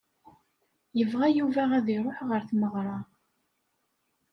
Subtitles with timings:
[0.97, 2.97] Yebɣa Yuba ad iṛuḥ ɣer tmeɣra.